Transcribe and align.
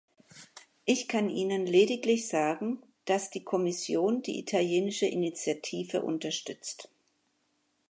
Ich 0.83 1.07
kann 1.07 1.29
Ihnen 1.29 1.67
lediglich 1.67 2.27
sagen, 2.27 2.81
dass 3.05 3.29
die 3.29 3.43
Kommission 3.43 4.23
die 4.23 4.39
italienische 4.39 5.05
Initiative 5.05 6.01
unterstützt. 6.01 6.89